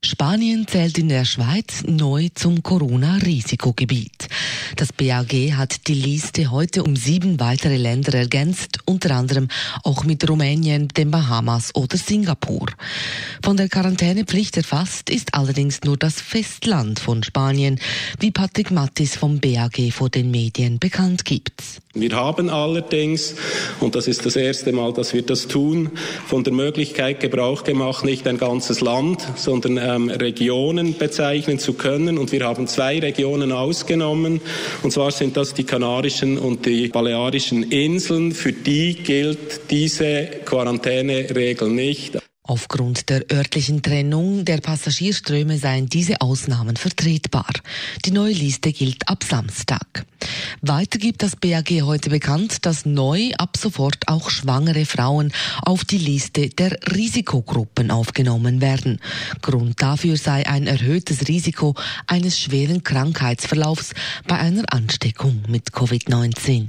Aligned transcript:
Spanien 0.00 0.68
zählt 0.68 0.96
in 0.96 1.08
der 1.08 1.24
Schweiz 1.24 1.82
neu 1.84 2.28
zum 2.32 2.62
Corona-Risikogebiet. 2.62 4.28
Das 4.76 4.92
BAG 4.92 5.32
hat 5.56 5.88
die 5.88 5.94
Liste 5.94 6.52
heute 6.52 6.84
um 6.84 6.94
sieben 6.94 7.40
weitere 7.40 7.76
Länder 7.76 8.14
ergänzt, 8.14 8.78
unter 8.84 9.16
anderem 9.16 9.48
auch 9.82 10.04
mit 10.04 10.28
Rumänien, 10.28 10.86
den 10.86 11.10
Bahamas 11.10 11.74
oder 11.74 11.96
Singapur. 11.96 12.68
Von 13.42 13.56
der 13.56 13.68
Quarantänepflicht 13.68 14.56
erfasst 14.56 15.10
ist 15.10 15.34
allerdings 15.34 15.82
nur 15.82 15.96
das 15.96 16.20
Festland 16.20 17.00
von 17.00 17.24
Spanien, 17.24 17.80
wie 18.20 18.30
Patrick 18.30 18.70
Mattis 18.70 19.16
vom 19.16 19.40
BAG 19.40 19.92
vor 19.92 20.10
den 20.10 20.30
Medien 20.30 20.78
bekannt 20.78 21.24
gibt. 21.24 21.60
Wir 22.00 22.12
haben 22.12 22.50
allerdings, 22.50 23.34
und 23.80 23.94
das 23.94 24.06
ist 24.06 24.24
das 24.26 24.36
erste 24.36 24.72
Mal, 24.72 24.92
dass 24.92 25.14
wir 25.14 25.22
das 25.22 25.48
tun, 25.48 25.90
von 26.26 26.44
der 26.44 26.52
Möglichkeit 26.52 27.20
Gebrauch 27.20 27.64
gemacht, 27.64 28.04
nicht 28.04 28.26
ein 28.26 28.38
ganzes 28.38 28.80
Land, 28.80 29.26
sondern 29.36 29.78
ähm, 29.78 30.10
Regionen 30.10 30.96
bezeichnen 30.96 31.58
zu 31.58 31.74
können. 31.74 32.18
Und 32.18 32.32
wir 32.32 32.44
haben 32.44 32.66
zwei 32.66 32.98
Regionen 32.98 33.52
ausgenommen. 33.52 34.40
Und 34.82 34.92
zwar 34.92 35.10
sind 35.10 35.36
das 35.36 35.54
die 35.54 35.64
Kanarischen 35.64 36.38
und 36.38 36.66
die 36.66 36.88
Balearischen 36.88 37.64
Inseln. 37.64 38.32
Für 38.32 38.52
die 38.52 38.94
gilt 38.94 39.70
diese 39.70 40.26
Quarantäneregel 40.44 41.68
nicht. 41.68 42.18
Aufgrund 42.48 43.10
der 43.10 43.30
örtlichen 43.30 43.82
Trennung 43.82 44.46
der 44.46 44.62
Passagierströme 44.62 45.58
seien 45.58 45.86
diese 45.86 46.22
Ausnahmen 46.22 46.76
vertretbar. 46.76 47.50
Die 48.06 48.10
neue 48.10 48.32
Liste 48.32 48.72
gilt 48.72 49.06
ab 49.06 49.22
Samstag. 49.22 50.06
Weiter 50.62 50.98
gibt 50.98 51.22
das 51.22 51.36
BAG 51.36 51.68
heute 51.82 52.08
bekannt, 52.08 52.64
dass 52.64 52.86
neu 52.86 53.32
ab 53.36 53.58
sofort 53.58 54.08
auch 54.08 54.30
schwangere 54.30 54.86
Frauen 54.86 55.30
auf 55.60 55.84
die 55.84 55.98
Liste 55.98 56.48
der 56.48 56.70
Risikogruppen 56.90 57.90
aufgenommen 57.90 58.62
werden. 58.62 58.98
Grund 59.42 59.82
dafür 59.82 60.16
sei 60.16 60.46
ein 60.46 60.66
erhöhtes 60.66 61.28
Risiko 61.28 61.74
eines 62.06 62.40
schweren 62.40 62.82
Krankheitsverlaufs 62.82 63.92
bei 64.26 64.38
einer 64.38 64.64
Ansteckung 64.72 65.42
mit 65.48 65.68
Covid-19. 65.72 66.68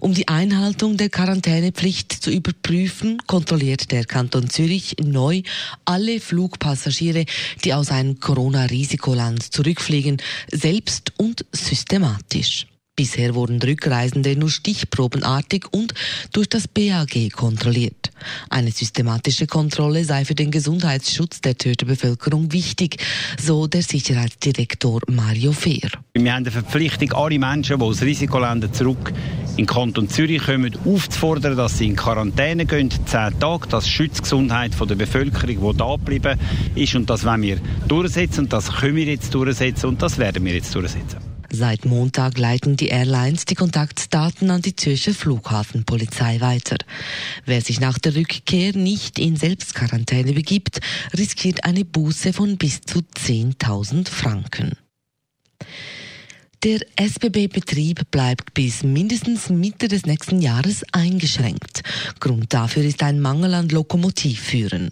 Um 0.00 0.14
die 0.14 0.28
Einhaltung 0.28 0.96
der 0.96 1.08
Quarantänepflicht 1.08 2.12
zu 2.12 2.30
überprüfen, 2.30 3.18
kontrolliert 3.26 3.90
der 3.90 4.04
Kanton 4.04 4.50
Zürich 4.50 4.96
neu 5.02 5.42
alle 5.84 6.20
Flugpassagiere, 6.20 7.24
die 7.64 7.74
aus 7.74 7.90
einem 7.90 8.20
Corona-Risikoland 8.20 9.52
zurückfliegen, 9.52 10.18
selbst 10.52 11.12
und 11.18 11.44
systematisch. 11.52 12.66
Bisher 12.98 13.36
wurden 13.36 13.62
Rückreisende 13.62 14.34
nur 14.34 14.50
stichprobenartig 14.50 15.66
und 15.70 15.94
durch 16.32 16.48
das 16.48 16.66
BAG 16.66 17.30
kontrolliert. 17.30 18.10
Eine 18.50 18.72
systematische 18.72 19.46
Kontrolle 19.46 20.04
sei 20.04 20.24
für 20.24 20.34
den 20.34 20.50
Gesundheitsschutz 20.50 21.40
der 21.40 21.56
Töterbevölkerung 21.56 22.52
wichtig, 22.52 22.96
so 23.40 23.68
der 23.68 23.82
Sicherheitsdirektor 23.82 25.02
Mario 25.06 25.52
Fehr. 25.52 25.90
Wir 26.14 26.34
haben 26.34 26.42
die 26.42 26.50
Verpflichtung, 26.50 27.12
alle 27.12 27.38
Menschen, 27.38 27.78
die 27.78 27.84
aus 27.84 28.02
Risikoländern 28.02 28.74
zurück 28.74 29.12
in 29.58 29.64
den 29.64 29.74
Kanton 29.74 30.08
Zürich 30.08 30.44
kommen, 30.44 30.76
aufzufordern, 30.84 31.56
dass 31.56 31.78
sie 31.78 31.88
in 31.88 31.96
Quarantäne 31.96 32.64
gehen, 32.64 32.90
zehn 32.90 33.38
Tage. 33.40 33.66
Das 33.68 33.88
schützt 33.88 34.18
die 34.18 34.22
Gesundheit 34.22 34.72
der 34.78 34.94
Bevölkerung, 34.94 35.72
die 35.72 35.76
da 35.76 35.96
geblieben 35.96 36.38
ist. 36.76 36.94
Und 36.94 37.10
das 37.10 37.24
wollen 37.24 37.42
wir 37.42 37.58
durchsetzen 37.88 38.44
und 38.44 38.52
das 38.52 38.72
können 38.72 38.94
wir 38.94 39.06
jetzt 39.06 39.34
durchsetzen 39.34 39.86
und 39.86 40.00
das 40.00 40.16
werden 40.16 40.44
wir 40.44 40.54
jetzt 40.54 40.72
durchsetzen. 40.74 41.18
Seit 41.50 41.86
Montag 41.86 42.38
leiten 42.38 42.76
die 42.76 42.88
Airlines 42.88 43.46
die 43.46 43.54
Kontaktdaten 43.54 44.50
an 44.50 44.62
die 44.62 44.76
Zürcher 44.76 45.14
Flughafenpolizei 45.14 46.40
weiter. 46.40 46.76
Wer 47.44 47.62
sich 47.62 47.80
nach 47.80 47.98
der 47.98 48.14
Rückkehr 48.14 48.76
nicht 48.76 49.18
in 49.18 49.34
Selbstquarantäne 49.34 50.34
begibt, 50.34 50.80
riskiert 51.16 51.64
eine 51.64 51.84
Buße 51.84 52.32
von 52.32 52.58
bis 52.58 52.82
zu 52.82 53.00
10.000 53.00 54.08
Franken. 54.08 54.76
Der 56.64 56.80
SBB-Betrieb 56.96 58.10
bleibt 58.10 58.52
bis 58.52 58.82
mindestens 58.82 59.48
Mitte 59.48 59.86
des 59.86 60.06
nächsten 60.06 60.42
Jahres 60.42 60.82
eingeschränkt. 60.90 61.82
Grund 62.18 62.52
dafür 62.52 62.82
ist 62.82 63.04
ein 63.04 63.20
Mangel 63.20 63.54
an 63.54 63.68
Lokomotivführern. 63.68 64.90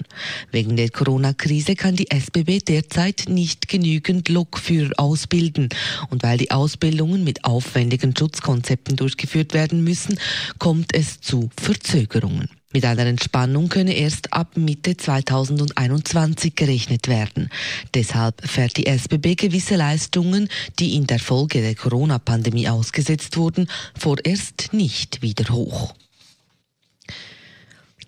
Wegen 0.52 0.76
der 0.76 0.90
Corona-Krise 0.90 1.74
kann 1.74 1.96
die 1.96 2.08
SBB 2.08 2.60
derzeit 2.60 3.24
nicht 3.26 3.66
genügend 3.66 4.28
Lokführer 4.28 4.92
ausbilden. 4.96 5.68
Und 6.08 6.22
weil 6.22 6.38
die 6.38 6.52
Ausbildungen 6.52 7.24
mit 7.24 7.44
aufwendigen 7.44 8.14
Schutzkonzepten 8.16 8.94
durchgeführt 8.94 9.52
werden 9.52 9.82
müssen, 9.82 10.20
kommt 10.60 10.94
es 10.94 11.20
zu 11.20 11.50
Verzögerungen. 11.60 12.48
Mit 12.76 12.84
einer 12.84 13.06
Entspannung 13.06 13.70
könne 13.70 13.94
erst 13.94 14.34
ab 14.34 14.58
Mitte 14.58 14.98
2021 14.98 16.54
gerechnet 16.54 17.08
werden. 17.08 17.48
Deshalb 17.94 18.46
fährt 18.46 18.76
die 18.76 18.86
SBB 18.86 19.34
gewisse 19.34 19.76
Leistungen, 19.76 20.50
die 20.78 20.94
in 20.94 21.06
der 21.06 21.18
Folge 21.18 21.62
der 21.62 21.74
Corona-Pandemie 21.74 22.68
ausgesetzt 22.68 23.38
wurden, 23.38 23.66
vorerst 23.98 24.74
nicht 24.74 25.22
wieder 25.22 25.48
hoch. 25.54 25.94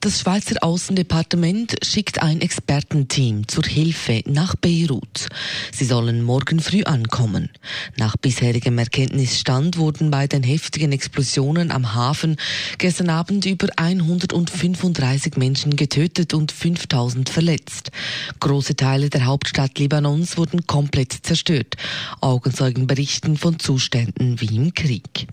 Das 0.01 0.21
Schweizer 0.21 0.63
Außendepartement 0.63 1.75
schickt 1.83 2.23
ein 2.23 2.41
Expertenteam 2.41 3.49
zur 3.49 3.65
Hilfe 3.65 4.23
nach 4.27 4.55
Beirut. 4.55 5.27
Sie 5.73 5.85
sollen 5.85 6.23
morgen 6.23 6.61
früh 6.61 6.85
ankommen. 6.85 7.51
Nach 7.97 8.17
bisherigem 8.17 8.79
Erkenntnisstand 8.79 9.77
wurden 9.77 10.13
bei 10.13 10.29
den 10.29 10.45
heftigen 10.45 10.93
Explosionen 10.93 11.73
am 11.73 11.97
Hafen 11.97 12.37
gestern 12.79 13.11
Abend 13.11 13.45
über 13.45 13.67
135 13.75 15.37
Menschen 15.37 15.75
getötet 15.75 16.33
und 16.33 16.53
5000 16.53 17.29
verletzt. 17.29 17.91
Große 18.39 18.77
Teile 18.77 19.11
der 19.11 19.25
Hauptstadt 19.25 19.81
Libanons 19.81 20.37
wurden 20.37 20.65
komplett 20.69 21.13
zerstört. 21.25 21.75
Augenzeugen 22.21 22.87
berichten 22.87 23.37
von 23.37 23.59
Zuständen 23.59 24.41
wie 24.41 24.55
im 24.55 24.75
Krieg. 24.75 25.27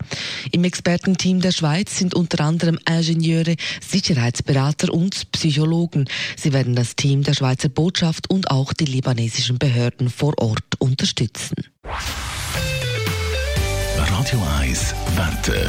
Im 0.50 0.64
Expertenteam 0.64 1.40
der 1.40 1.52
Schweiz 1.52 1.96
sind 1.96 2.14
unter 2.14 2.40
anderem 2.44 2.80
Ingenieure, 2.84 3.54
Sicherheitsberater, 3.80 4.55
Berater 4.56 4.90
und 4.94 5.32
Psychologen. 5.32 6.06
Sie 6.34 6.54
werden 6.54 6.74
das 6.74 6.96
Team 6.96 7.22
der 7.22 7.34
Schweizer 7.34 7.68
Botschaft 7.68 8.30
und 8.30 8.50
auch 8.50 8.72
die 8.72 8.86
libanesischen 8.86 9.58
Behörden 9.58 10.08
vor 10.08 10.32
Ort 10.38 10.64
unterstützen. 10.78 11.56
Radio 13.98 14.42
1 14.58 14.94
Wetter. 15.14 15.68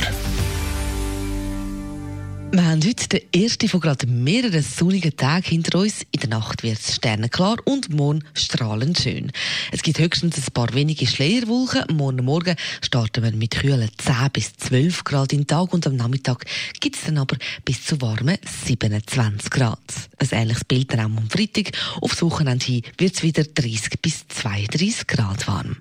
Wir 2.50 2.66
haben 2.66 2.82
heute 2.82 3.10
den 3.10 3.44
ersten 3.44 3.68
von 3.68 3.82
gerade 3.82 4.08
mehreren 4.08 4.64
sonnigen 4.64 5.16
Tagen 5.18 5.44
hinter 5.44 5.80
uns. 5.80 6.04
In 6.12 6.22
der 6.22 6.30
Nacht 6.30 6.64
wird 6.64 6.80
es 6.80 6.96
sternenklar 6.96 7.58
und 7.66 7.90
morgen 7.90 8.24
strahlend 8.34 8.98
schön. 9.00 9.34
Es 9.74 9.82
gibt 9.82 10.00
höchstens 10.00 10.38
ein 10.38 10.54
paar 10.54 10.74
wenige 10.74 11.06
Schleierwolken. 11.06 11.98
Morgen 11.98 12.24
Morgen 12.24 12.56
starten 12.82 13.24
wir 13.24 13.34
mit 13.34 13.52
kühlen 13.52 13.90
10 13.98 14.16
bis 14.32 14.54
12 14.56 15.04
Grad 15.04 15.34
im 15.34 15.46
Tag 15.46 15.74
und 15.74 15.86
am 15.88 15.98
Nachmittag 15.98 16.46
gibt 16.80 16.96
es 16.96 17.04
dann 17.04 17.18
aber 17.18 17.36
bis 17.66 17.84
zu 17.84 18.00
warmen 18.00 18.38
27 18.66 19.50
Grad. 19.50 19.80
Ein 20.18 20.30
ähnliches 20.32 20.64
Bild 20.64 20.94
dann 20.94 21.02
auch 21.02 21.18
am 21.18 21.30
Freitag. 21.30 21.72
Aufs 22.00 22.22
Wochenende 22.22 22.66
hin 22.66 22.82
wird 22.98 23.16
es 23.16 23.24
wieder 23.24 23.44
30 23.44 24.02
bis 24.02 24.26
32 24.30 25.06
Grad 25.06 25.48
warm. 25.48 25.78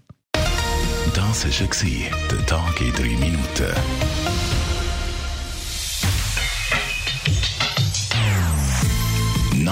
Das 1.14 1.44
war 1.44 2.10
der 2.30 2.46
Tag 2.46 2.80
in 2.80 2.92
drei 2.92 3.16
Minuten. 3.16 4.45